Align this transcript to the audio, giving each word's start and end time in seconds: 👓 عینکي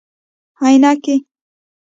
👓 0.59 0.61
عینکي 0.73 1.15